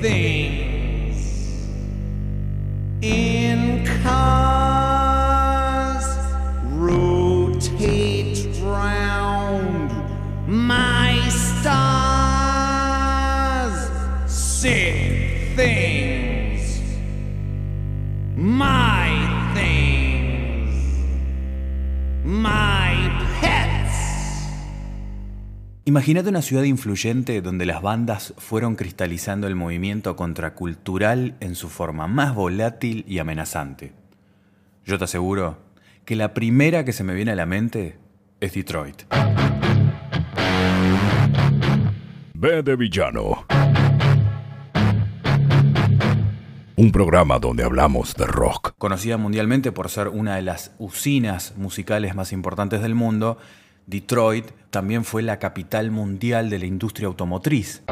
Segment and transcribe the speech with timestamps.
[0.00, 0.47] Thing.
[25.88, 32.06] Imagínate una ciudad influyente donde las bandas fueron cristalizando el movimiento contracultural en su forma
[32.06, 33.94] más volátil y amenazante.
[34.84, 35.56] Yo te aseguro
[36.04, 37.96] que la primera que se me viene a la mente
[38.38, 39.04] es Detroit.
[42.34, 43.46] B de Villano.
[46.76, 48.74] Un programa donde hablamos de rock.
[48.76, 53.38] Conocida mundialmente por ser una de las usinas musicales más importantes del mundo,
[53.88, 57.82] Detroit también fue la capital mundial de la industria automotriz.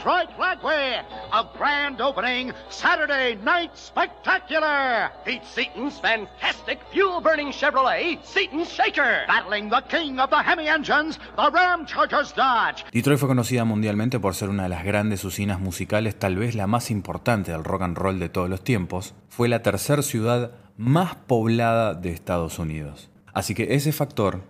[0.00, 1.04] Detroit Flagway.
[1.30, 5.10] A grand opening Saturday night spectacular.
[5.26, 9.26] Pete Seaton's fantastic fuel burning Chevrolet, Seaton's Shaker.
[9.28, 12.82] Battling the king of the Hemi engines, the Ram Chargers Dodge.
[12.90, 16.66] Detroit fue conocida mundialmente por ser una de las grandes usinas musicales, tal vez la
[16.66, 19.12] más importante del rock and roll de todos los tiempos.
[19.28, 23.10] Fue la tercera ciudad más poblada de Estados Unidos.
[23.34, 24.40] Así que ese factor,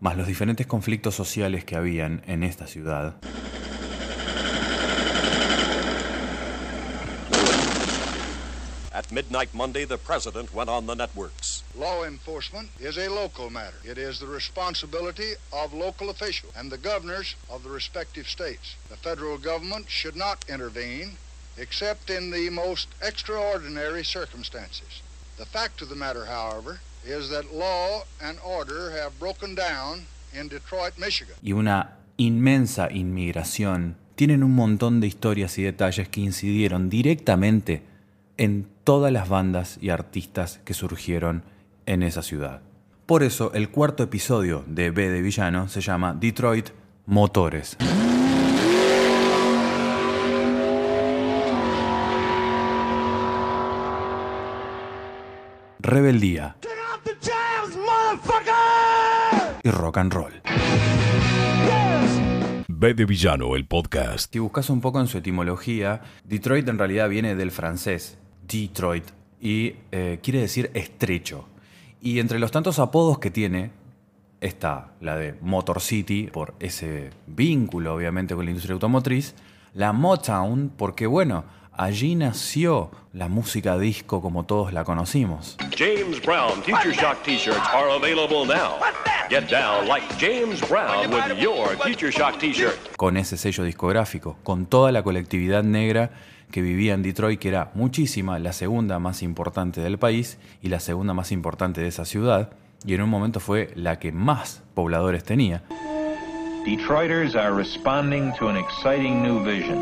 [0.00, 3.16] más los diferentes conflictos sociales que habían en esta ciudad,
[9.04, 11.62] At midnight Monday, the president went on the networks.
[11.76, 13.76] Law enforcement is a local matter.
[13.84, 18.76] It is the responsibility of local officials and the governors of the respective states.
[18.88, 21.18] The federal government should not intervene
[21.58, 25.02] except in the most extraordinary circumstances.
[25.36, 30.48] The fact of the matter, however, is that law and order have broken down in
[30.48, 31.34] Detroit, Michigan.
[31.42, 37.82] y una inmensa inmigración, tienen un montón de historias y detalles que incidieron directamente
[38.38, 41.42] en todas las bandas y artistas que surgieron
[41.86, 42.60] en esa ciudad.
[43.06, 46.68] Por eso el cuarto episodio de B de Villano se llama Detroit
[47.06, 47.76] Motores.
[55.80, 56.56] Rebeldía
[59.62, 60.32] y rock and roll.
[62.68, 64.32] B de Villano, el podcast.
[64.32, 68.18] Si buscas un poco en su etimología, Detroit en realidad viene del francés
[68.48, 69.04] Detroit
[69.40, 71.46] y eh, quiere decir estrecho.
[72.00, 73.70] Y entre los tantos apodos que tiene
[74.40, 79.34] está la de Motor City, por ese vínculo obviamente con la industria automotriz,
[79.72, 85.56] la Motown, porque bueno, allí nació la música disco como todos la conocimos.
[85.76, 88.76] James Brown Future Shock t-shirts are available now.
[89.30, 92.74] Get down like James Brown with your Future Shock t-shirt.
[92.96, 96.10] con ese sello discográfico, con toda la colectividad negra
[96.50, 100.80] que vivía en Detroit, que era muchísima, la segunda más importante del país y la
[100.80, 102.50] segunda más importante de esa ciudad,
[102.86, 105.62] y en un momento fue la que más pobladores tenía.
[106.64, 109.78] Detroiters are responding to an exciting new vision.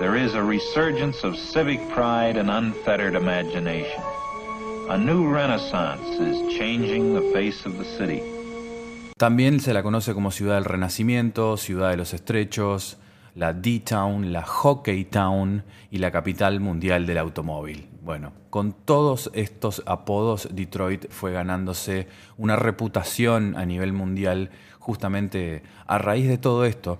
[0.00, 4.02] There is a resurgence of civic pride and unfettered imagination.
[4.90, 8.22] A new renaissance is changing the face of the city.
[9.16, 12.98] También se la conoce como Ciudad del Renacimiento, Ciudad de los Estrechos,
[13.34, 17.88] la D-Town, la Hockey Town y la capital mundial del automóvil.
[18.02, 22.06] Bueno, con todos estos apodos, Detroit fue ganándose
[22.36, 26.98] una reputación a nivel mundial justamente a raíz de todo esto.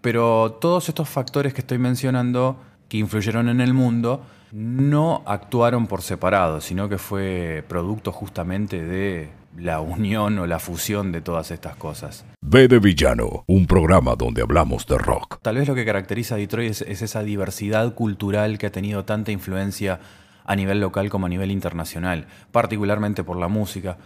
[0.00, 2.56] Pero todos estos factores que estoy mencionando,
[2.88, 9.30] que influyeron en el mundo, no actuaron por separado, sino que fue producto justamente de
[9.56, 12.24] la unión o la fusión de todas estas cosas.
[12.40, 15.38] B de Villano, un programa donde hablamos de rock.
[15.42, 19.04] Tal vez lo que caracteriza a Detroit es, es esa diversidad cultural que ha tenido
[19.04, 20.00] tanta influencia
[20.44, 23.98] a nivel local como a nivel internacional, particularmente por la música.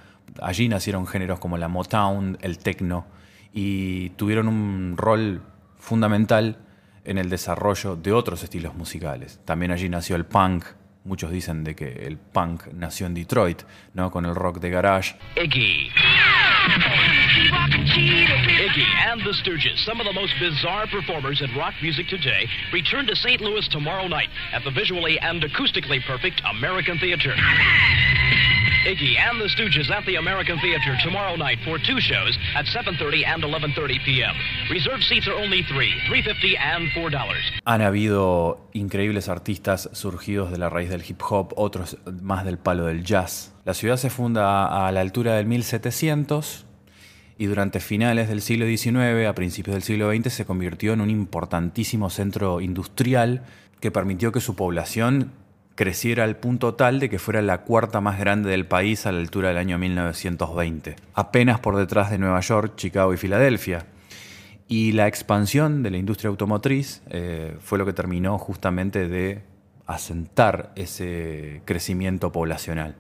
[0.43, 3.07] Allí nacieron géneros como la Motown, el techno,
[3.53, 5.43] y tuvieron un rol
[5.79, 6.59] fundamental
[7.05, 9.41] en el desarrollo de otros estilos musicales.
[9.45, 10.65] También allí nació el punk.
[11.07, 13.63] Muchos dicen de que el punk nació en Detroit,
[13.95, 14.11] ¿no?
[14.11, 15.15] Con el rock de garage.
[15.37, 15.89] Iggy.
[17.97, 23.07] Iggy and the Stooges, some of the most bizarre performers in rock music today, return
[23.07, 23.41] to St.
[23.41, 27.35] Louis tomorrow night at the visually and acoustically perfect American Theater.
[28.87, 33.27] Iggy and the Stooges at the American Theater tomorrow night for two shows at 7:30
[33.27, 34.33] and 11:30 p.m.
[34.71, 37.43] Reserved seats are only three, 350 and four dollars.
[37.65, 42.87] Han habido increíbles artistas surgidos de la raíz del hip hop, otros más del palo
[42.87, 43.53] del jazz.
[43.65, 46.65] La ciudad se funda a la altura del 1700
[47.39, 51.11] y durante finales del siglo XIX, a principios del siglo XX, se convirtió en un
[51.11, 53.43] importantísimo centro industrial
[53.81, 55.33] que permitió que su población
[55.77, 59.21] creciera al punto tal de que fuera la cuarta más grande del país a la
[59.21, 63.87] altura del año 1920, apenas por detrás de Nueva York, Chicago y Filadelfia.
[64.69, 69.43] Y la expansión de la industria automotriz eh, fue lo que terminó justamente de
[69.87, 72.97] asentar ese crecimiento poblacional.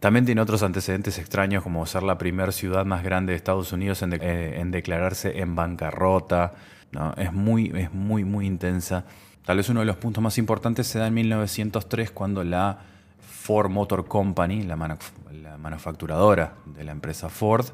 [0.00, 4.02] También tiene otros antecedentes extraños como ser la primera ciudad más grande de Estados Unidos
[4.02, 6.54] en, eh, en declararse en bancarrota.
[6.90, 7.12] ¿no?
[7.16, 9.04] Es, muy, es muy, muy intensa.
[9.46, 12.80] Tal vez uno de los puntos más importantes se da en 1903 cuando la
[13.20, 17.66] Ford Motor Company, la, manuf- la manufacturadora de la empresa Ford,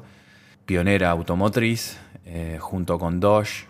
[0.67, 3.65] pionera automotriz, eh, junto con Dodge,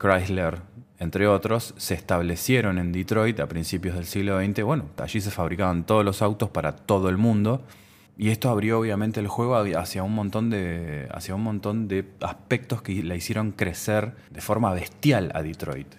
[0.00, 0.62] Chrysler,
[0.98, 4.64] entre otros, se establecieron en Detroit a principios del siglo XX.
[4.64, 7.62] Bueno, allí se fabricaban todos los autos para todo el mundo.
[8.16, 12.82] Y esto abrió obviamente el juego hacia un montón de, hacia un montón de aspectos
[12.82, 15.94] que la hicieron crecer de forma bestial a Detroit.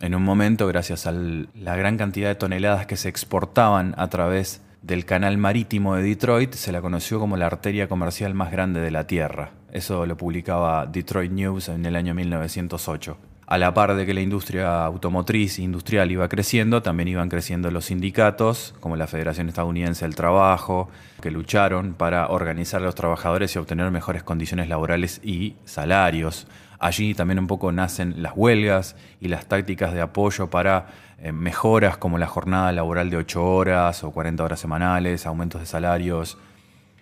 [0.00, 4.62] En un momento, gracias a la gran cantidad de toneladas que se exportaban a través
[4.82, 8.90] del canal marítimo de Detroit, se la conoció como la arteria comercial más grande de
[8.90, 9.50] la Tierra.
[9.72, 13.18] Eso lo publicaba Detroit News en el año 1908.
[13.46, 17.70] A la par de que la industria automotriz e industrial iba creciendo, también iban creciendo
[17.72, 20.88] los sindicatos, como la Federación Estadounidense del Trabajo,
[21.20, 26.46] que lucharon para organizar a los trabajadores y obtener mejores condiciones laborales y salarios.
[26.80, 30.86] Allí también un poco nacen las huelgas y las tácticas de apoyo para
[31.18, 35.66] eh, mejoras como la jornada laboral de 8 horas o 40 horas semanales, aumentos de
[35.66, 36.38] salarios,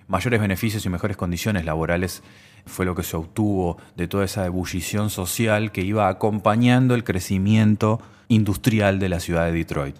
[0.08, 2.24] mayores beneficios y mejores condiciones laborales
[2.66, 8.00] fue lo que se obtuvo de toda esa ebullición social que iba acompañando el crecimiento
[8.26, 9.96] industrial de la ciudad de Detroit.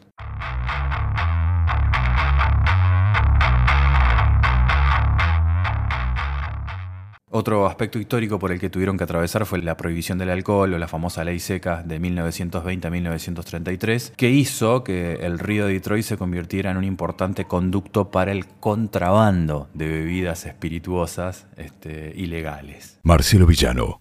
[7.31, 10.79] Otro aspecto histórico por el que tuvieron que atravesar fue la prohibición del alcohol o
[10.79, 16.05] la famosa ley seca de 1920 a 1933, que hizo que el río de Detroit
[16.05, 22.99] se convirtiera en un importante conducto para el contrabando de bebidas espirituosas este, ilegales.
[23.03, 23.99] Marcelo Villano.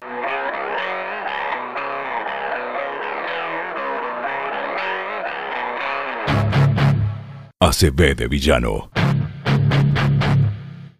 [7.60, 8.90] ACB de Villano.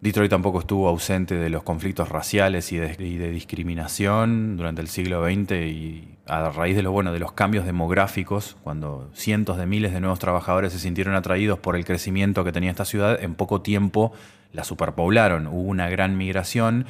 [0.08, 5.52] Detroit tampoco estuvo ausente de los conflictos raciales y de, discriminación durante el siglo XX
[5.52, 10.72] y a raíz de, de los cambios demográficos, cuando cientos de miles de nuevos trabajadores
[10.72, 14.12] se sintieron atraídos por el crecimiento que tenía esta ciudad, en poco tiempo
[14.54, 15.46] la superpoblaron.
[15.46, 16.86] Hubo una gran migración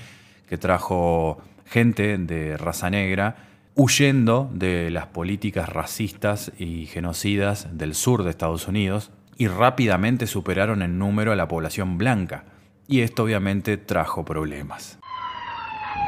[0.49, 3.35] que trajo gente de raza negra
[3.75, 10.83] huyendo de las políticas racistas y genocidas del sur de Estados Unidos y rápidamente superaron
[10.83, 12.45] en número a la población blanca
[12.89, 14.99] y esto obviamente trajo problemas.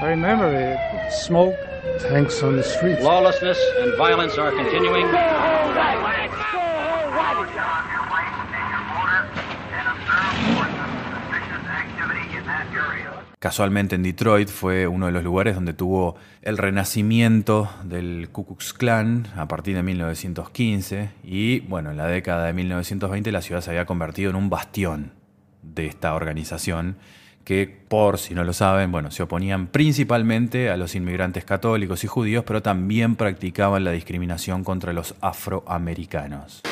[0.03, 1.13] I remember it.
[1.13, 1.55] Smoke,
[2.09, 3.03] tanks on the streets.
[3.03, 5.07] Lawlessness and violence are continuing.
[13.39, 18.75] Casualmente en Detroit fue uno de los lugares donde tuvo el renacimiento del Ku Klux
[18.75, 23.71] Klan a partir de 1915 y bueno, en la década de 1920 la ciudad se
[23.71, 25.20] había convertido en un bastión
[25.63, 26.97] de esta organización
[27.45, 32.07] que, por si no lo saben, bueno, se oponían principalmente a los inmigrantes católicos y
[32.07, 36.63] judíos, pero también practicaban la discriminación contra los afroamericanos.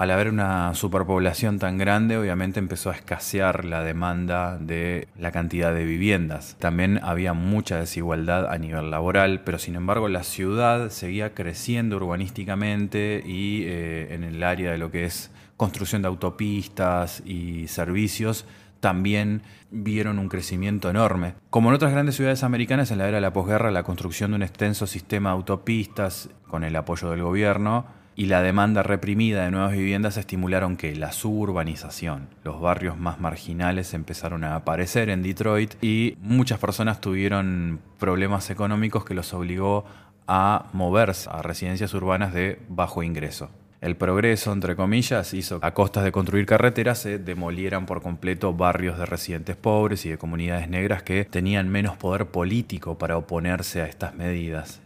[0.00, 5.74] Al haber una superpoblación tan grande, obviamente empezó a escasear la demanda de la cantidad
[5.74, 6.56] de viviendas.
[6.58, 13.22] También había mucha desigualdad a nivel laboral, pero sin embargo la ciudad seguía creciendo urbanísticamente
[13.26, 15.30] y eh, en el área de lo que es
[15.60, 18.46] construcción de autopistas y servicios,
[18.80, 21.34] también vieron un crecimiento enorme.
[21.50, 24.36] Como en otras grandes ciudades americanas, en la era de la posguerra, la construcción de
[24.36, 27.84] un extenso sistema de autopistas con el apoyo del gobierno
[28.16, 33.92] y la demanda reprimida de nuevas viviendas estimularon que la suburbanización, los barrios más marginales
[33.92, 39.84] empezaron a aparecer en Detroit y muchas personas tuvieron problemas económicos que los obligó
[40.26, 43.50] a moverse a residencias urbanas de bajo ingreso.
[43.80, 48.98] El progreso, entre comillas, hizo a costas de construir carreteras se demolieran por completo barrios
[48.98, 53.86] de residentes pobres y de comunidades negras que tenían menos poder político para oponerse a
[53.86, 54.80] estas medidas.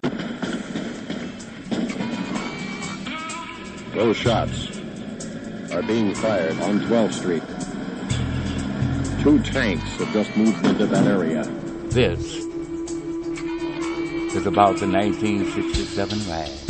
[3.94, 4.70] Those shots
[5.72, 7.42] are being fired on 12th Street.
[9.24, 11.42] Two tanks have just moved into that area.
[11.90, 12.46] This
[14.36, 16.63] is about the 1967 riot.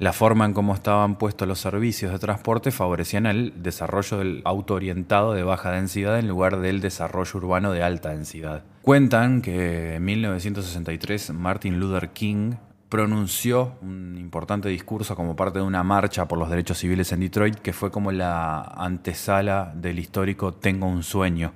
[0.00, 4.72] La forma en cómo estaban puestos los servicios de transporte favorecían el desarrollo del auto
[4.72, 8.62] orientado de baja densidad en lugar del desarrollo urbano de alta densidad.
[8.80, 12.54] Cuentan que en 1963 Martin Luther King
[12.88, 17.56] pronunció un importante discurso como parte de una marcha por los derechos civiles en Detroit
[17.56, 21.52] que fue como la antesala del histórico Tengo un sueño.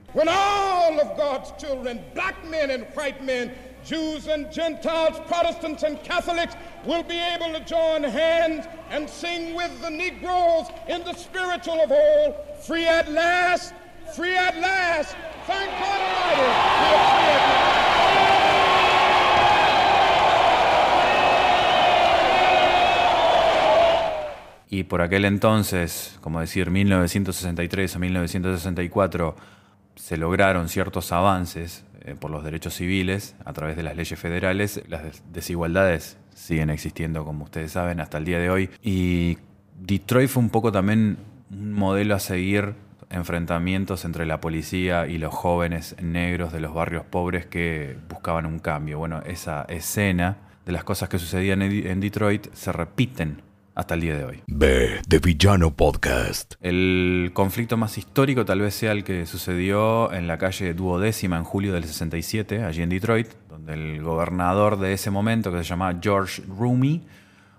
[3.84, 9.80] Jews and Gentiles, Protestants and Catholics, will be able to join hands and sing with
[9.82, 13.74] the Negroes in the spiritual of all, free at last,
[14.16, 15.14] free at last.
[15.46, 17.84] Thank God Almighty, we free at last.
[24.70, 29.36] Y por aquel entonces, como decir 1963 o 1964,
[29.94, 31.84] se lograron ciertos avances
[32.20, 34.82] por los derechos civiles a través de las leyes federales.
[34.88, 38.70] Las des- desigualdades siguen existiendo, como ustedes saben, hasta el día de hoy.
[38.82, 39.38] Y
[39.80, 41.16] Detroit fue un poco también
[41.50, 42.74] un modelo a seguir
[43.10, 48.58] enfrentamientos entre la policía y los jóvenes negros de los barrios pobres que buscaban un
[48.58, 48.98] cambio.
[48.98, 53.42] Bueno, esa escena de las cosas que sucedían en Detroit se repiten
[53.74, 54.42] hasta el día de hoy.
[54.46, 56.54] B de Villano Podcast.
[56.60, 61.44] El conflicto más histórico tal vez sea el que sucedió en la calle Duodécima en
[61.44, 65.98] julio del 67, allí en Detroit, donde el gobernador de ese momento, que se llamaba
[66.00, 67.02] George Rooney,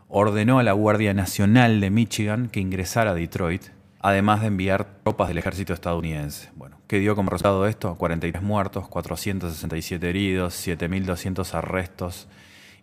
[0.08, 3.64] ordenó a la Guardia Nacional de Michigan que ingresara a Detroit,
[4.00, 6.50] además de enviar tropas del ejército estadounidense.
[6.56, 7.96] Bueno, ¿qué dio como resultado esto?
[7.96, 12.28] 43 muertos, 467 heridos, 7.200 arrestos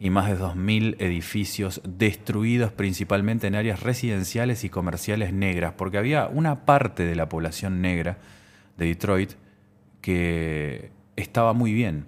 [0.02, 6.26] y más de 2.000 edificios destruidos principalmente en áreas residenciales y comerciales negras, porque había
[6.26, 8.18] una parte de la población negra
[8.76, 9.35] de Detroit
[10.00, 12.06] que estaba muy bien,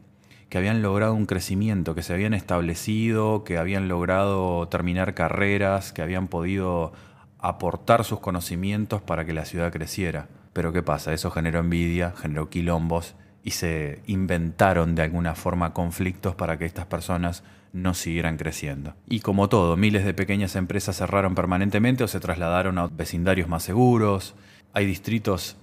[0.49, 6.03] que habían logrado un crecimiento, que se habían establecido, que habían logrado terminar carreras, que
[6.03, 6.93] habían podido
[7.39, 10.27] aportar sus conocimientos para que la ciudad creciera.
[10.53, 11.13] Pero ¿qué pasa?
[11.13, 16.87] Eso generó envidia, generó quilombos y se inventaron de alguna forma conflictos para que estas
[16.87, 17.45] personas
[17.75, 18.95] no siguieran creciendo.
[19.09, 23.65] Y como todo, miles de pequeñas empresas cerraron permanentemente o se trasladaron a vecindarios más
[23.65, 24.37] seguros.
[24.73, 25.57] Hay distritos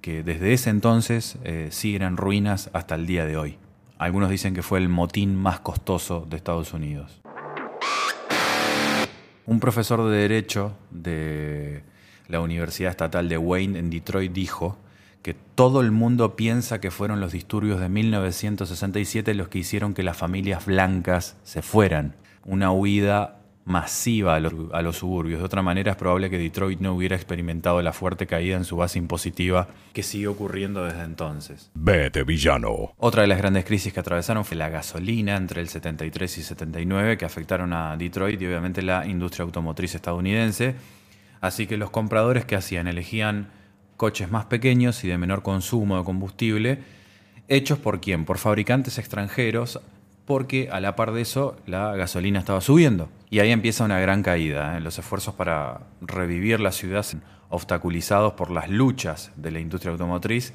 [0.00, 3.58] que desde ese entonces eh, siguen en ruinas hasta el día de hoy.
[3.98, 7.20] Algunos dicen que fue el motín más costoso de Estados Unidos.
[9.44, 11.82] Un profesor de Derecho de
[12.28, 14.78] la Universidad Estatal de Wayne en Detroit dijo
[15.22, 20.02] que todo el mundo piensa que fueron los disturbios de 1967 los que hicieron que
[20.02, 22.16] las familias blancas se fueran.
[22.44, 25.40] Una huida masiva a los, a los suburbios.
[25.40, 28.76] De otra manera, es probable que Detroit no hubiera experimentado la fuerte caída en su
[28.76, 31.70] base impositiva que sigue ocurriendo desde entonces.
[31.74, 32.94] De Villano.
[32.96, 37.18] Otra de las grandes crisis que atravesaron fue la gasolina entre el 73 y 79,
[37.18, 40.74] que afectaron a Detroit y obviamente la industria automotriz estadounidense.
[41.40, 43.50] Así que los compradores que hacían elegían
[44.00, 46.78] coches más pequeños y de menor consumo de combustible,
[47.48, 48.24] hechos por quién?
[48.24, 49.78] Por fabricantes extranjeros,
[50.24, 53.10] porque a la par de eso la gasolina estaba subiendo.
[53.28, 54.78] Y ahí empieza una gran caída.
[54.78, 54.80] ¿eh?
[54.80, 57.04] Los esfuerzos para revivir la ciudad
[57.50, 60.54] obstaculizados por las luchas de la industria automotriz,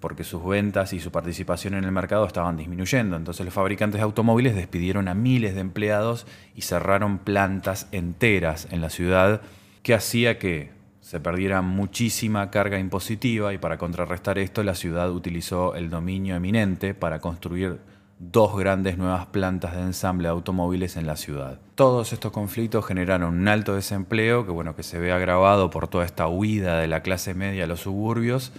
[0.00, 3.18] porque sus ventas y su participación en el mercado estaban disminuyendo.
[3.18, 8.80] Entonces los fabricantes de automóviles despidieron a miles de empleados y cerraron plantas enteras en
[8.80, 9.42] la ciudad,
[9.82, 10.75] que hacía que
[11.06, 16.94] se perdiera muchísima carga impositiva y para contrarrestar esto la ciudad utilizó el dominio eminente
[16.94, 17.78] para construir
[18.18, 21.60] dos grandes nuevas plantas de ensamble de automóviles en la ciudad.
[21.76, 26.04] Todos estos conflictos generaron un alto desempleo que bueno que se ve agravado por toda
[26.04, 28.50] esta huida de la clase media a los suburbios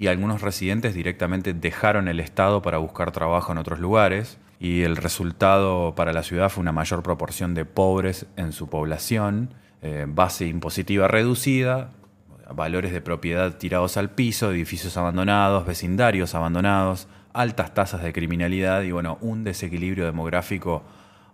[0.00, 4.96] y algunos residentes directamente dejaron el estado para buscar trabajo en otros lugares y el
[4.96, 10.46] resultado para la ciudad fue una mayor proporción de pobres en su población, eh, base
[10.46, 11.90] impositiva reducida,
[12.54, 18.92] valores de propiedad tirados al piso, edificios abandonados, vecindarios abandonados, altas tasas de criminalidad y
[18.92, 20.84] bueno, un desequilibrio demográfico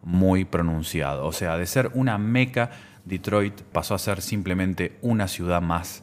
[0.02, 1.26] muy pronunciado.
[1.26, 2.70] O sea, de ser una meca,
[3.04, 6.02] Detroit pasó a ser simplemente una ciudad más,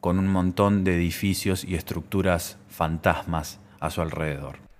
[0.00, 4.71] con un montón de edificios y estructuras fantasmas a su alrededor.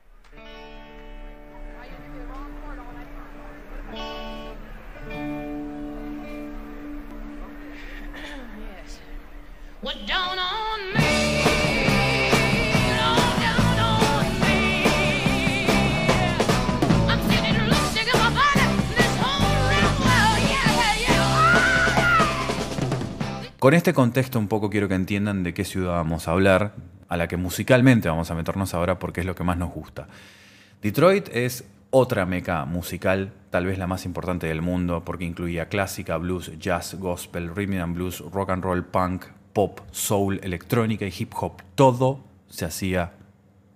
[23.59, 26.75] Con este contexto un poco quiero que entiendan de qué ciudad vamos a hablar,
[27.09, 30.07] a la que musicalmente vamos a meternos ahora porque es lo que más nos gusta.
[30.81, 36.17] Detroit es otra meca musical, tal vez la más importante del mundo, porque incluía clásica,
[36.19, 41.33] blues, jazz, gospel, rhythm and blues, rock and roll, punk, pop, soul, electrónica y hip
[41.41, 41.63] hop.
[41.75, 43.13] Todo se hacía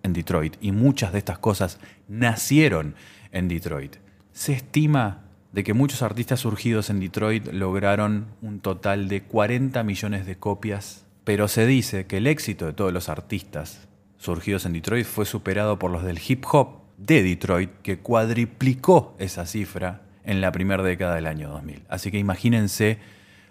[0.02, 1.78] en Detroit y muchas de estas cosas
[2.08, 2.94] nacieron
[3.32, 3.96] en Detroit.
[4.32, 10.26] Se estima de que muchos artistas surgidos en Detroit lograron un total de 40 millones
[10.26, 15.06] de copias, pero se dice que el éxito de todos los artistas surgidos en Detroit
[15.06, 20.52] fue superado por los del hip hop de Detroit, que cuadriplicó esa cifra en la
[20.52, 21.84] primera década del año 2000.
[21.88, 22.98] Así que imagínense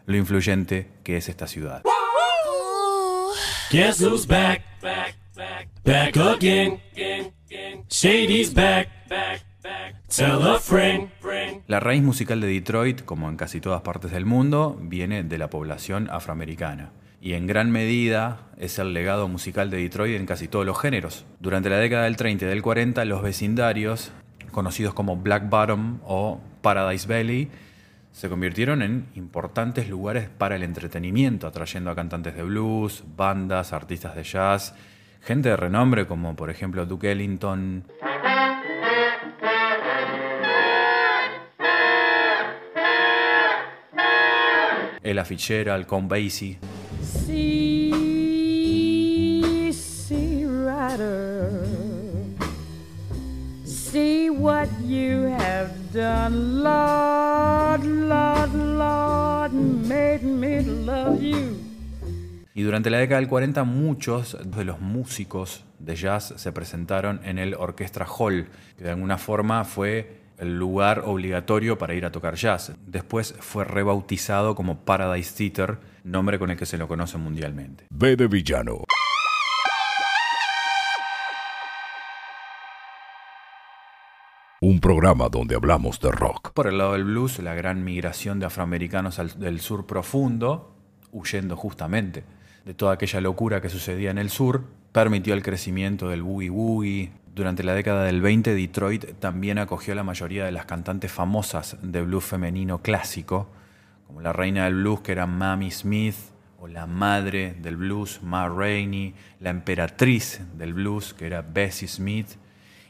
[0.05, 1.83] lo influyente que es esta ciudad.
[3.71, 4.61] Guess who's back?
[4.79, 5.15] Back,
[5.83, 6.79] back, again.
[7.89, 9.95] Shady's back, back, back.
[10.07, 11.63] Tell a friend, friend.
[11.65, 15.49] La raíz musical de Detroit, como en casi todas partes del mundo, viene de la
[15.49, 16.91] población afroamericana.
[17.19, 21.25] Y en gran medida es el legado musical de Detroit en casi todos los géneros.
[21.39, 24.11] Durante la década del 30 y del 40, los vecindarios,
[24.51, 27.49] conocidos como Black Bottom o Paradise Valley,
[28.15, 34.15] se convirtieron en importantes lugares para el entretenimiento, atrayendo a cantantes de blues, bandas, artistas
[34.15, 34.73] de jazz,
[35.21, 37.83] gente de renombre como por ejemplo Duke Ellington,
[45.03, 46.57] Ella Fitzgerald, Count Basie.
[61.05, 61.57] Love you.
[62.53, 67.37] Y durante la década del 40 muchos de los músicos de jazz se presentaron en
[67.37, 68.47] el Orchestra Hall,
[68.77, 72.71] que de alguna forma fue el lugar obligatorio para ir a tocar jazz.
[72.87, 77.85] Después fue rebautizado como Paradise Theater, nombre con el que se lo conoce mundialmente.
[77.89, 78.83] B de villano.
[84.61, 86.51] Un programa donde hablamos de rock.
[86.53, 90.74] Por el lado del blues, la gran migración de afroamericanos al- del sur profundo,
[91.15, 92.23] huyendo justamente
[92.65, 97.11] de toda aquella locura que sucedía en el sur, permitió el crecimiento del boogie woogie.
[97.33, 101.77] Durante la década del 20, Detroit también acogió a la mayoría de las cantantes famosas
[101.81, 103.49] de blues femenino clásico,
[104.07, 106.15] como la reina del blues que era Mamie Smith,
[106.59, 112.29] o la madre del blues Ma Rainey, la emperatriz del blues que era Bessie Smith,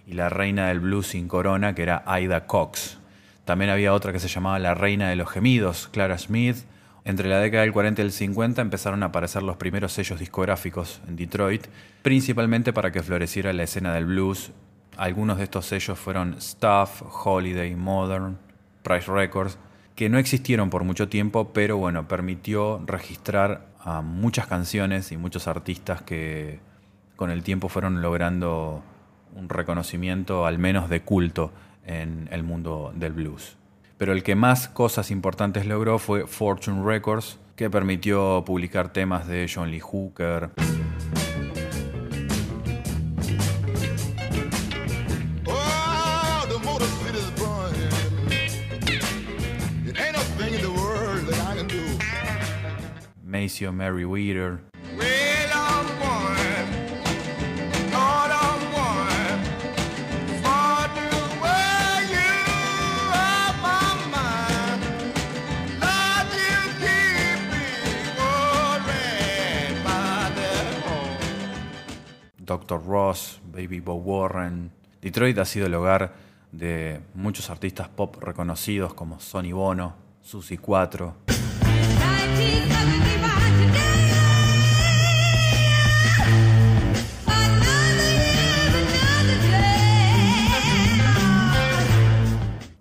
[0.07, 2.99] y la reina del blues sin corona que era Ida Cox.
[3.43, 6.57] También había otra que se llamaba la reina de los gemidos, Clara Smith.
[7.07, 11.01] Entre la década del 40 y el 50 empezaron a aparecer los primeros sellos discográficos
[11.07, 11.67] en Detroit,
[12.01, 14.51] principalmente para que floreciera la escena del blues.
[14.97, 18.39] Algunos de estos sellos fueron Stuff, Holiday, Modern,
[18.81, 19.59] Price Records,
[19.95, 25.47] que no existieron por mucho tiempo, pero bueno, permitió registrar a muchas canciones y muchos
[25.47, 26.59] artistas que
[27.15, 28.81] con el tiempo fueron logrando
[29.35, 31.53] un reconocimiento al menos de culto
[31.85, 33.57] en el mundo del blues.
[33.97, 39.49] Pero el que más cosas importantes logró fue Fortune Records, que permitió publicar temas de
[39.53, 40.51] John Lee Hooker,
[45.47, 46.87] Oh, the motor
[72.65, 72.83] Dr.
[72.83, 74.71] Ross, Baby Bo Warren.
[74.99, 76.15] Detroit ha sido el hogar
[76.51, 81.15] de muchos artistas pop reconocidos como Sonny Bono, Susie 4,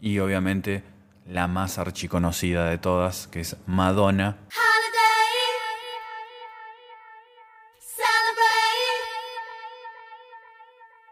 [0.00, 0.82] y obviamente
[1.28, 4.38] la más archiconocida de todas, que es Madonna,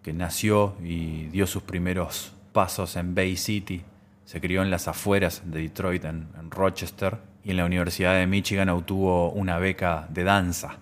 [0.03, 3.83] que nació y dio sus primeros pasos en Bay City.
[4.25, 8.27] Se crió en las afueras de Detroit, en, en Rochester, y en la Universidad de
[8.27, 10.79] Michigan obtuvo una beca de danza.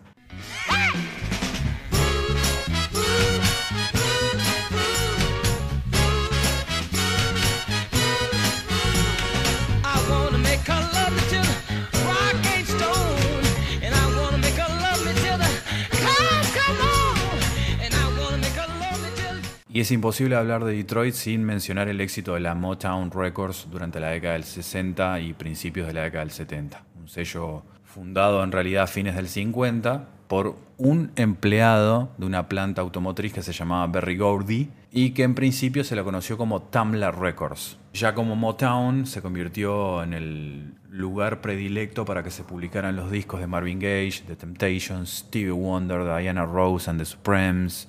[19.73, 24.01] Y es imposible hablar de Detroit sin mencionar el éxito de la Motown Records durante
[24.01, 26.83] la década del 60 y principios de la década del 70.
[27.01, 32.83] Un sello fundado en realidad a fines del 50, por un empleado de una planta
[32.83, 37.13] automotriz que se llamaba Berry Gordy y que en principio se lo conoció como Tamla
[37.13, 37.79] Records.
[37.93, 43.39] Ya como Motown se convirtió en el lugar predilecto para que se publicaran los discos
[43.39, 47.89] de Marvin Gaye, The Temptations, Stevie Wonder, Diana Rose and the Supremes,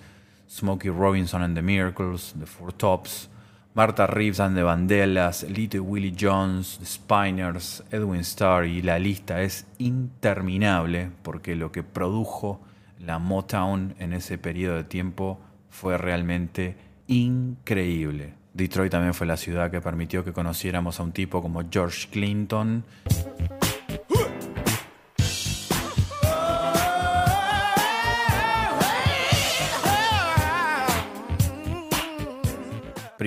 [0.51, 3.29] Smokey Robinson and the Miracles, The Four Tops,
[3.73, 9.41] Martha Reeves and the Vandellas, Little Willie Jones, The Spiners, Edwin Starr y la lista
[9.41, 12.59] es interminable porque lo que produjo
[12.99, 16.75] la Motown en ese periodo de tiempo fue realmente
[17.07, 18.33] increíble.
[18.53, 22.83] Detroit también fue la ciudad que permitió que conociéramos a un tipo como George Clinton.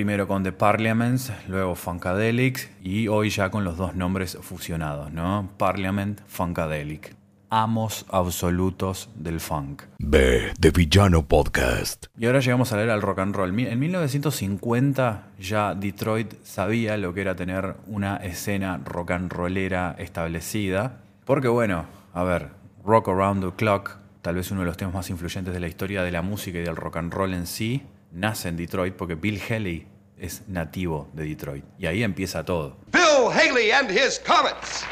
[0.05, 5.49] Primero con The Parliaments, luego Funkadelic y hoy ya con los dos nombres fusionados, ¿no?
[5.57, 7.15] Parliament, Funkadelic.
[7.49, 9.81] Amos absolutos del funk.
[9.97, 12.05] B de Villano Podcast.
[12.19, 13.59] Y ahora llegamos a leer al rock and roll.
[13.59, 21.01] En 1950 ya Detroit sabía lo que era tener una escena rock and rollera establecida.
[21.25, 22.49] Porque bueno, a ver,
[22.83, 26.03] Rock Around the Clock, tal vez uno de los temas más influyentes de la historia
[26.03, 29.41] de la música y del rock and roll en sí, nace en Detroit porque Bill
[29.49, 31.65] Haley es nativo de Detroit.
[31.77, 32.77] Y ahí empieza todo.
[32.91, 34.85] Bill Haley and his Comets.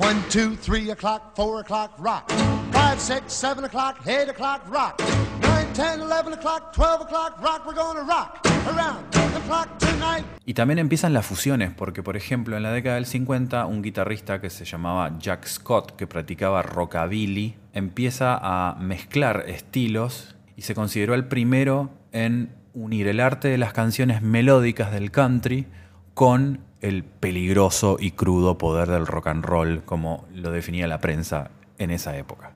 [0.00, 2.30] One, two, three o'clock, four o'clock, rock.
[2.72, 5.00] Five, six, seven o'clock, eight o'clock, rock.
[5.42, 7.66] Nine, ten, eleven o'clock, twelve o'clock, rock.
[7.66, 10.24] We're gonna rock around the clock tonight.
[10.46, 14.40] Y también empiezan las fusiones, porque por ejemplo en la década del 50 un guitarrista
[14.40, 21.14] que se llamaba Jack Scott, que practicaba rockabilly, empieza a mezclar estilos y se consideró
[21.14, 25.66] el primero en unir el arte de las canciones melódicas del country
[26.14, 31.50] con el peligroso y crudo poder del rock and roll, como lo definía la prensa
[31.78, 32.52] en esa época.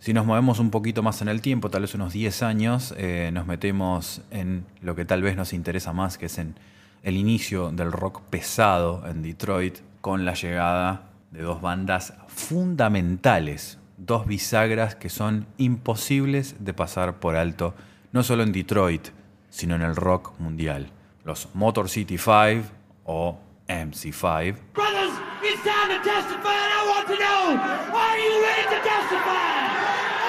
[0.00, 3.30] Si nos movemos un poquito más en el tiempo, tal vez unos 10 años, eh,
[3.32, 6.56] nos metemos en lo que tal vez nos interesa más, que es en
[7.04, 14.26] el inicio del rock pesado en Detroit, con la llegada de dos bandas fundamentales, dos
[14.26, 17.74] bisagras que son imposibles de pasar por alto,
[18.12, 19.08] no solo en Detroit,
[19.50, 20.90] sino en el rock mundial.
[21.24, 22.68] Los Motor City 5
[23.04, 27.56] o MC5 Brothers, it's time to testify, and I want to know,
[27.94, 29.56] are you ready to testify?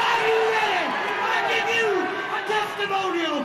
[0.07, 0.85] Are you ready?
[1.19, 1.87] I give you
[2.31, 3.43] a testimonial,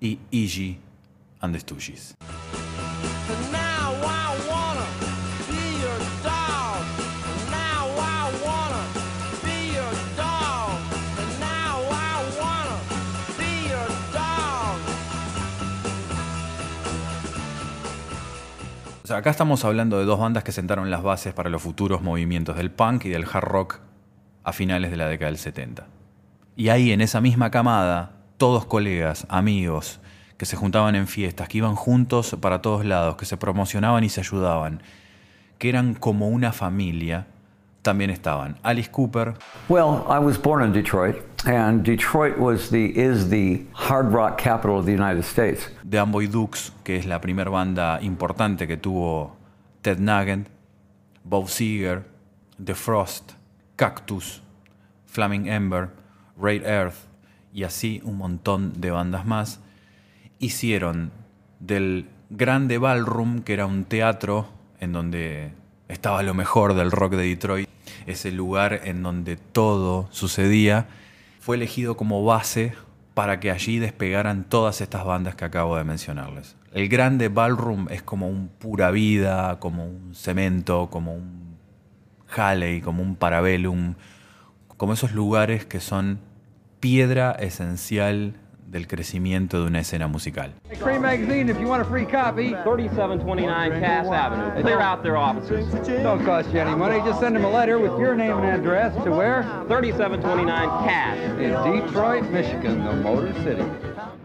[0.00, 0.78] y Iggy
[1.40, 2.14] and the Stooges.
[19.02, 22.02] O sea, acá estamos hablando de dos bandas que sentaron las bases para los futuros
[22.02, 23.80] movimientos del punk y del hard rock
[24.44, 25.86] a finales de la década del 70.
[26.56, 30.00] Y ahí, en esa misma camada, todos colegas, amigos,
[30.36, 34.08] que se juntaban en fiestas, que iban juntos para todos lados, que se promocionaban y
[34.08, 34.82] se ayudaban,
[35.58, 37.26] que eran como una familia,
[37.82, 39.34] también estaban Alice Cooper,
[39.68, 44.78] Well, I was born in Detroit, and Detroit was the is the hard rock capital
[44.78, 45.70] of the United States.
[45.88, 49.36] The Amboy Dukes, que es la primera banda importante que tuvo
[49.82, 50.48] Ted Nugent,
[51.24, 52.04] Bob Seger,
[52.62, 53.37] The Frost,
[53.78, 54.42] Cactus,
[55.06, 55.90] Flaming Ember,
[56.36, 56.96] Ray Earth
[57.54, 59.60] y así un montón de bandas más,
[60.40, 61.12] hicieron
[61.60, 64.48] del Grande Ballroom, que era un teatro
[64.80, 65.52] en donde
[65.86, 67.68] estaba lo mejor del rock de Detroit,
[68.06, 70.88] ese lugar en donde todo sucedía,
[71.38, 72.74] fue elegido como base
[73.14, 76.56] para que allí despegaran todas estas bandas que acabo de mencionarles.
[76.72, 81.47] El Grande Ballroom es como un pura vida, como un cemento, como un
[82.36, 83.94] Halley, como un Parabellum,
[84.76, 86.20] como esos lugares que son
[86.80, 88.34] piedra esencial
[88.70, 90.54] del crecimiento de una escena musical.
[90.82, 92.50] Cream Magazine, if you want a free copy.
[92.64, 94.62] 3729 Cass Avenue.
[94.62, 95.66] Clear out their offices.
[96.02, 97.00] Don't cost you any money.
[97.00, 99.42] Just send them a letter with your name and address to where?
[99.68, 101.16] 3729 Cass.
[101.40, 103.64] In Detroit, Michigan, the Motor City.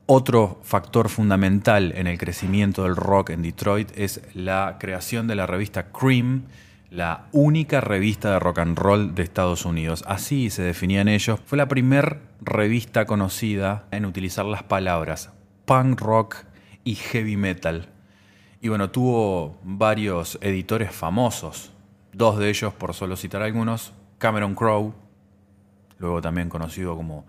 [0.06, 5.48] Otro factor fundamental en el crecimiento del rock en Detroit es la creación de la
[5.48, 6.44] revista Cream,
[6.94, 10.04] la única revista de rock and roll de Estados Unidos.
[10.08, 11.40] Así se definían ellos.
[11.44, 15.32] Fue la primera revista conocida en utilizar las palabras
[15.66, 16.36] punk rock
[16.84, 17.90] y heavy metal.
[18.62, 21.72] Y bueno, tuvo varios editores famosos.
[22.12, 24.94] Dos de ellos, por solo citar algunos, Cameron Crowe,
[25.98, 27.26] luego también conocido como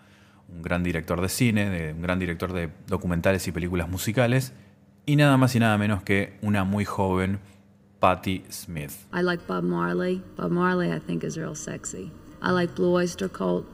[0.47, 4.53] un gran director de cine, un gran director de documentales y películas musicales,
[5.07, 7.41] y nada más y nada menos que una muy joven
[8.05, 9.07] Patti Smith.
[9.15, 10.21] I like Bob Marley.
[10.37, 12.11] Bob Marley, I think, is real sexy.
[12.43, 13.65] I like Blue Oyster Cult,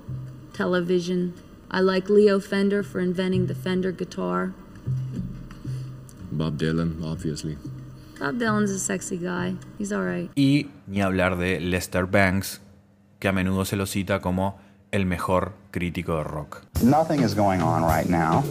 [0.52, 1.34] television.
[1.68, 4.54] I like Leo Fender for inventing the Fender guitar.
[6.30, 7.58] Bob Dylan, obviously.
[8.20, 9.56] Bob Dylan's a sexy guy.
[9.78, 10.30] He's all right.
[10.36, 12.60] Y ni hablar de Lester Banks,
[13.18, 14.60] que a menudo se lo cita como
[14.92, 16.62] el mejor crítico de rock.
[16.82, 18.42] Nothing is going on right now,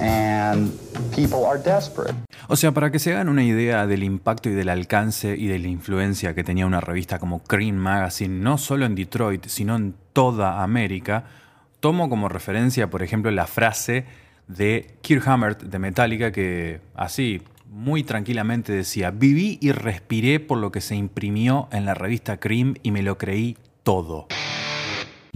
[0.00, 0.72] and
[1.14, 2.14] people are desperate.
[2.48, 5.58] O sea, para que se hagan una idea del impacto y del alcance y de
[5.58, 9.94] la influencia que tenía una revista como Cream Magazine, no solo en Detroit, sino en
[10.12, 11.24] toda América,
[11.80, 14.04] tomo como referencia, por ejemplo, la frase
[14.48, 20.70] de Kirk Hammett de Metallica que así, muy tranquilamente decía, viví y respiré por lo
[20.70, 24.28] que se imprimió en la revista Cream y me lo creí todo.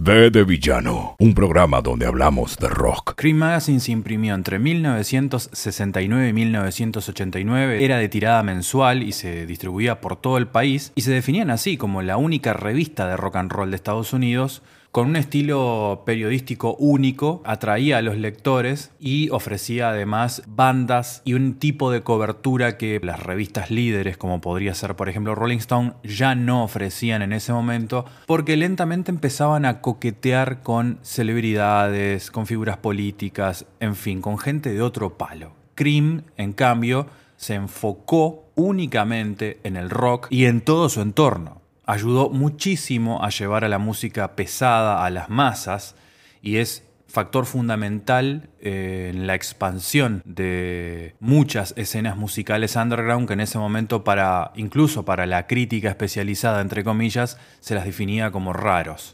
[0.03, 3.13] V de Villano, un programa donde hablamos de rock.
[3.15, 10.01] Cream Magazine se imprimió entre 1969 y 1989, era de tirada mensual y se distribuía
[10.01, 13.51] por todo el país y se definían así como la única revista de rock and
[13.51, 19.89] roll de Estados Unidos con un estilo periodístico único, atraía a los lectores y ofrecía
[19.89, 25.07] además bandas y un tipo de cobertura que las revistas líderes, como podría ser por
[25.07, 30.99] ejemplo Rolling Stone, ya no ofrecían en ese momento, porque lentamente empezaban a coquetear con
[31.03, 35.53] celebridades, con figuras políticas, en fin, con gente de otro palo.
[35.75, 41.60] Cream, en cambio, se enfocó únicamente en el rock y en todo su entorno
[41.91, 45.95] ayudó muchísimo a llevar a la música pesada a las masas
[46.41, 53.41] y es factor fundamental eh, en la expansión de muchas escenas musicales underground que en
[53.41, 59.13] ese momento para incluso para la crítica especializada entre comillas se las definía como raros.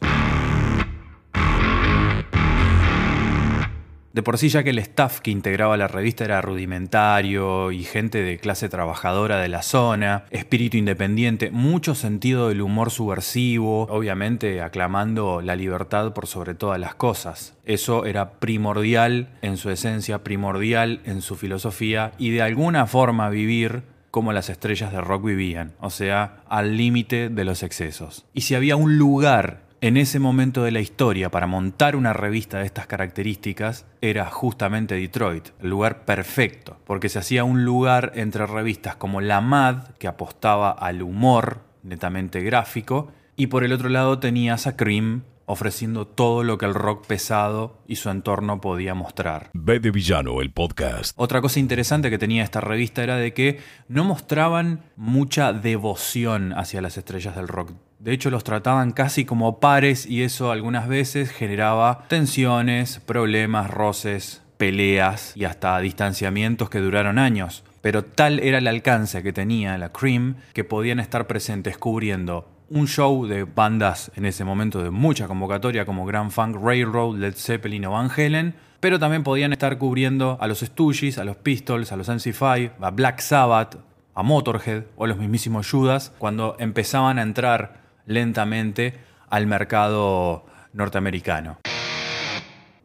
[4.17, 8.23] De por sí ya que el staff que integraba la revista era rudimentario y gente
[8.23, 15.43] de clase trabajadora de la zona, espíritu independiente, mucho sentido del humor subversivo, obviamente aclamando
[15.43, 17.53] la libertad por sobre todas las cosas.
[17.63, 23.83] Eso era primordial en su esencia, primordial en su filosofía y de alguna forma vivir
[24.09, 28.25] como las estrellas de rock vivían, o sea, al límite de los excesos.
[28.33, 32.59] Y si había un lugar en ese momento de la historia para montar una revista
[32.59, 38.47] de estas características era justamente Detroit, el lugar perfecto, porque se hacía un lugar entre
[38.47, 44.19] revistas como La Mad, que apostaba al humor netamente gráfico, y por el otro lado
[44.19, 49.49] tenías a Cream ofreciendo todo lo que el rock pesado y su entorno podía mostrar.
[49.53, 51.13] V de Villano, el podcast.
[51.15, 56.81] Otra cosa interesante que tenía esta revista era de que no mostraban mucha devoción hacia
[56.81, 57.71] las estrellas del rock.
[58.07, 64.43] De hecho, los trataban casi como pares y eso algunas veces generaba tensiones, problemas, roces,
[64.55, 67.65] peleas y hasta distanciamientos que duraron años.
[67.81, 72.87] Pero tal era el alcance que tenía la Cream que podían estar presentes cubriendo un
[72.87, 77.87] show de bandas en ese momento de mucha convocatoria como Grand Funk Railroad, Led Zeppelin
[77.87, 81.97] o Van Halen, pero también podían estar cubriendo a los Stooges, a los Pistols, a
[81.97, 83.75] los MC5, a Black Sabbath,
[84.15, 88.95] a Motorhead o los mismísimos Judas cuando empezaban a entrar lentamente
[89.29, 91.59] al mercado norteamericano.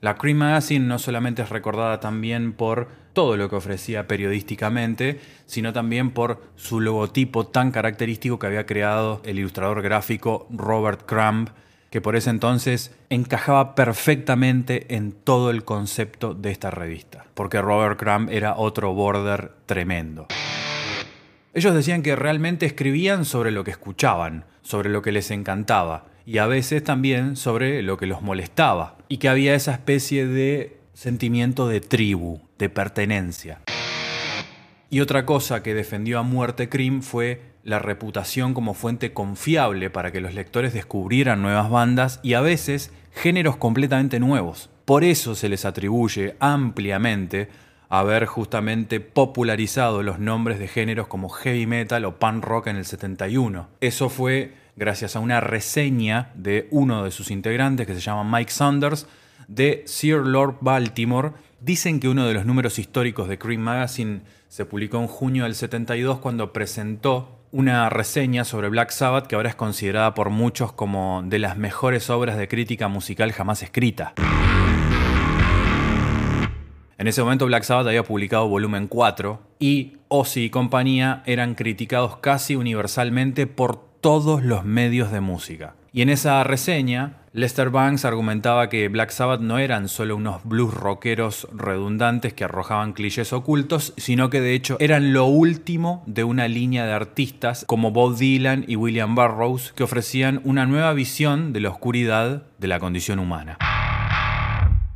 [0.03, 5.73] La Cream Magazine no solamente es recordada también por todo lo que ofrecía periodísticamente, sino
[5.73, 11.51] también por su logotipo tan característico que había creado el ilustrador gráfico Robert Crumb,
[11.91, 17.99] que por ese entonces encajaba perfectamente en todo el concepto de esta revista, porque Robert
[17.99, 20.27] Crumb era otro border tremendo.
[21.55, 26.39] Ellos decían que realmente escribían sobre lo que escuchaban, sobre lo que les encantaba, y
[26.39, 31.69] a veces también sobre lo que los molestaba, y que había esa especie de sentimiento
[31.69, 33.61] de tribu, de pertenencia.
[34.89, 40.11] Y otra cosa que defendió a muerte Cream fue la reputación como fuente confiable para
[40.11, 44.71] que los lectores descubrieran nuevas bandas y a veces géneros completamente nuevos.
[44.87, 47.49] Por eso se les atribuye ampliamente
[47.93, 52.87] haber justamente popularizado los nombres de géneros como heavy metal o punk rock en el
[52.87, 53.69] 71.
[53.83, 58.51] Eso fue gracias a una reseña de uno de sus integrantes que se llama Mike
[58.51, 59.07] Saunders
[59.47, 61.33] de Sir Lord Baltimore.
[61.61, 65.55] Dicen que uno de los números históricos de Cream Magazine se publicó en junio del
[65.55, 71.23] 72 cuando presentó una reseña sobre Black Sabbath que ahora es considerada por muchos como
[71.27, 74.15] de las mejores obras de crítica musical jamás escrita.
[77.03, 82.19] En ese momento Black Sabbath había publicado volumen 4 y Ozzy y compañía eran criticados
[82.19, 85.75] casi universalmente por todos los medios de música.
[85.93, 90.73] Y en esa reseña, Lester Banks argumentaba que Black Sabbath no eran solo unos blues
[90.73, 96.47] rockeros redundantes que arrojaban clichés ocultos, sino que de hecho eran lo último de una
[96.47, 101.63] línea de artistas como Bob Dylan y William Burroughs que ofrecían una nueva visión de
[101.63, 103.59] la oscuridad de la condición humana.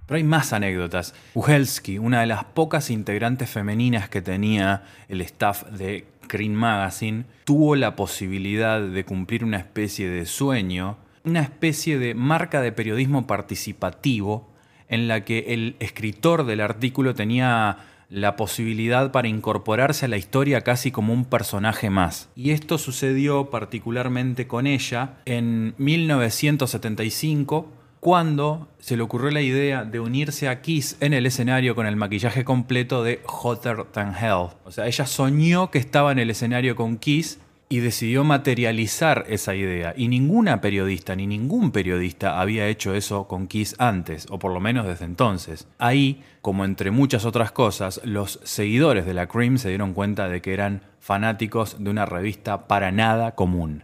[0.06, 1.14] Pero hay más anécdotas.
[1.34, 7.76] Uhelski, una de las pocas integrantes femeninas que tenía el staff de Cream Magazine, tuvo
[7.76, 14.48] la posibilidad de cumplir una especie de sueño, una especie de marca de periodismo participativo
[14.88, 20.60] en la que el escritor del artículo tenía la posibilidad para incorporarse a la historia
[20.60, 22.28] casi como un personaje más.
[22.36, 27.72] Y esto sucedió particularmente con ella en 1975
[28.06, 31.96] cuando se le ocurrió la idea de unirse a Kiss en el escenario con el
[31.96, 34.50] maquillaje completo de Hotter Than Hell.
[34.64, 39.56] O sea, ella soñó que estaba en el escenario con Kiss y decidió materializar esa
[39.56, 39.92] idea.
[39.96, 44.60] Y ninguna periodista, ni ningún periodista había hecho eso con Kiss antes, o por lo
[44.60, 45.66] menos desde entonces.
[45.78, 50.40] Ahí, como entre muchas otras cosas, los seguidores de la Cream se dieron cuenta de
[50.40, 53.82] que eran fanáticos de una revista para nada común.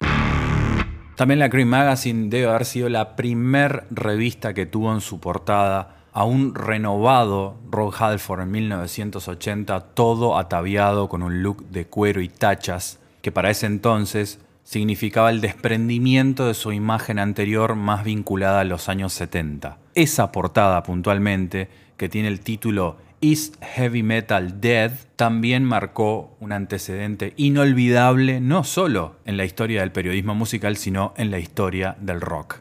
[1.15, 5.97] También la Cream Magazine debe haber sido la primer revista que tuvo en su portada
[6.11, 12.29] a un renovado Rob Halford en 1980, todo ataviado con un look de cuero y
[12.29, 18.65] tachas, que para ese entonces significaba el desprendimiento de su imagen anterior más vinculada a
[18.65, 19.77] los años 70.
[19.93, 27.33] Esa portada puntualmente, que tiene el título Is Heavy Metal Dead también marcó un antecedente
[27.37, 32.59] inolvidable no solo en la historia del periodismo musical, sino en la historia del rock.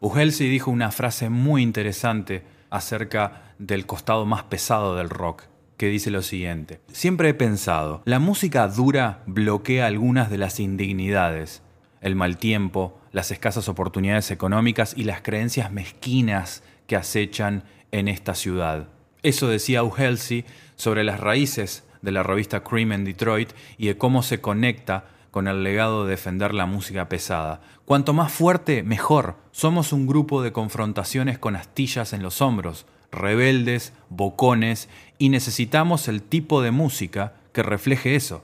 [0.00, 5.44] Uhelsi dijo una frase muy interesante acerca del costado más pesado del rock,
[5.76, 6.80] que dice lo siguiente.
[6.90, 11.62] Siempre he pensado, la música dura bloquea algunas de las indignidades,
[12.00, 17.62] el mal tiempo, las escasas oportunidades económicas y las creencias mezquinas que acechan
[17.92, 18.88] en esta ciudad.
[19.22, 20.44] Eso decía Uhelsi
[20.76, 25.46] sobre las raíces de la revista Cream en Detroit y de cómo se conecta con
[25.46, 27.60] el legado de defender la música pesada.
[27.84, 29.36] Cuanto más fuerte, mejor.
[29.52, 36.22] Somos un grupo de confrontaciones con astillas en los hombros, rebeldes, bocones, y necesitamos el
[36.22, 38.42] tipo de música que refleje eso.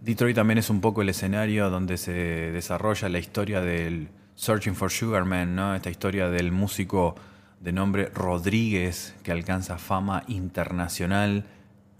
[0.00, 4.90] Detroit también es un poco el escenario donde se desarrolla la historia del Searching for
[4.90, 5.74] Sugar Man, ¿no?
[5.74, 7.16] esta historia del músico
[7.60, 11.44] de nombre Rodríguez, que alcanza fama internacional,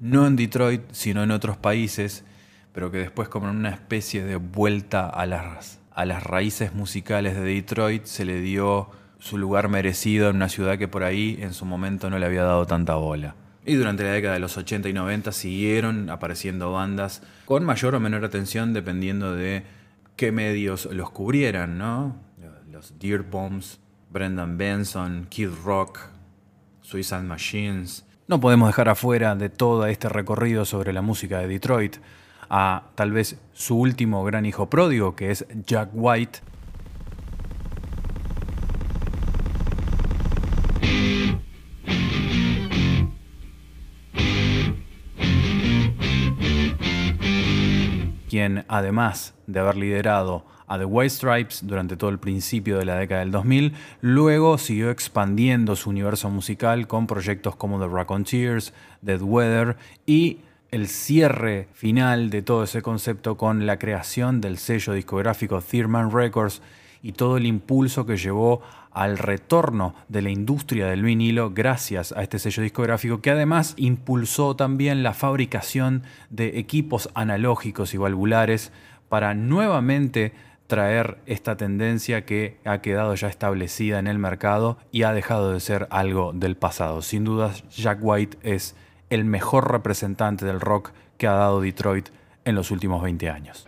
[0.01, 2.25] no en Detroit, sino en otros países,
[2.73, 7.43] pero que después como una especie de vuelta a las, a las raíces musicales de
[7.43, 11.65] Detroit se le dio su lugar merecido en una ciudad que por ahí en su
[11.65, 13.35] momento no le había dado tanta bola.
[13.67, 18.01] Y durante la década de los 80 y 90 siguieron apareciendo bandas con mayor o
[18.01, 19.65] menor atención dependiendo de
[20.17, 22.17] qué medios los cubrieran, ¿no?
[22.71, 26.01] Los Deer Bombs, Brendan Benson, Kid Rock,
[26.81, 28.05] Suicide Machines.
[28.27, 31.97] No podemos dejar afuera de todo este recorrido sobre la música de Detroit
[32.51, 36.41] a tal vez su último gran hijo pródigo, que es Jack White.
[48.29, 52.97] quien además de haber liderado a The White Stripes durante todo el principio de la
[52.97, 59.21] década del 2000, luego siguió expandiendo su universo musical con proyectos como The Raconteurs, Dead
[59.21, 59.77] Weather
[60.07, 60.39] y
[60.71, 66.61] el cierre final de todo ese concepto con la creación del sello discográfico Thurman Records
[67.03, 72.23] y todo el impulso que llevó al retorno de la industria del vinilo gracias a
[72.23, 78.73] este sello discográfico que además impulsó también la fabricación de equipos analógicos y valvulares
[79.09, 80.33] para nuevamente
[80.69, 85.61] traer esta tendencia que ha quedado ya establecida en el mercado y ha dejado de
[85.61, 87.01] ser algo del pasado.
[87.01, 88.77] Sin duda, Jack White es
[89.09, 92.11] el mejor representante del rock que ha dado Detroit
[92.45, 93.67] en los últimos 20 años.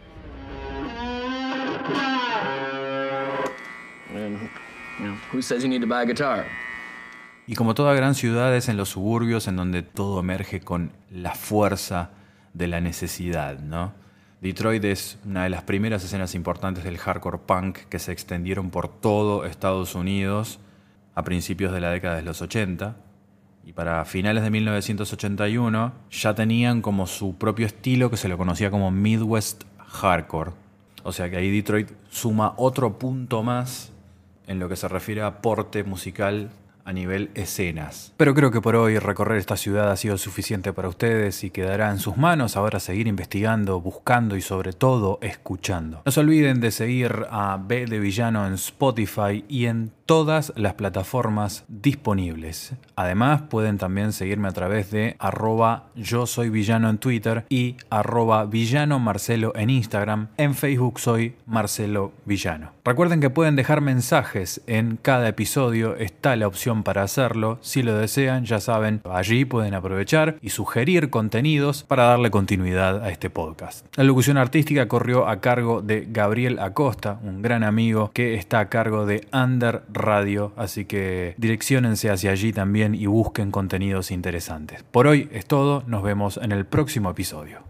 [7.47, 11.35] Y como toda gran ciudad es en los suburbios en donde todo emerge con la
[11.35, 12.11] fuerza
[12.53, 14.00] de la necesidad, ¿no?
[14.41, 18.89] Detroit es una de las primeras escenas importantes del hardcore punk que se extendieron por
[18.89, 20.61] todo Estados Unidos
[21.15, 22.97] a principios de la década de los 80.
[23.67, 28.71] Y para finales de 1981 ya tenían como su propio estilo que se lo conocía
[28.71, 30.53] como Midwest Hardcore.
[31.03, 33.93] O sea que ahí Detroit suma otro punto más
[34.47, 36.51] en lo que se refiere a aporte musical
[36.91, 38.13] a nivel escenas.
[38.17, 41.91] Pero creo que por hoy recorrer esta ciudad ha sido suficiente para ustedes y quedará
[41.91, 46.03] en sus manos ahora seguir investigando, buscando y sobre todo escuchando.
[46.05, 50.75] No se olviden de seguir a B de Villano en Spotify y en todas las
[50.75, 52.73] plataformas disponibles.
[52.97, 58.45] Además pueden también seguirme a través de arroba yo soy villano en Twitter y arroba
[58.45, 60.27] villano Marcelo en Instagram.
[60.37, 62.73] En Facebook soy Marcelo Villano.
[62.85, 67.59] Recuerden que pueden dejar mensajes en cada episodio, está la opción para hacerlo.
[67.61, 73.11] Si lo desean, ya saben, allí pueden aprovechar y sugerir contenidos para darle continuidad a
[73.11, 73.87] este podcast.
[73.97, 78.69] La locución artística corrió a cargo de Gabriel Acosta, un gran amigo que está a
[78.69, 84.83] cargo de Under Radio, así que direccionense hacia allí también y busquen contenidos interesantes.
[84.83, 87.61] Por hoy es todo, nos vemos en el próximo episodio.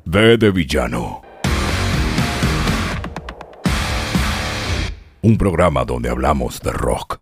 [0.52, 1.22] Villano.
[5.22, 7.20] Un programa donde hablamos de rock.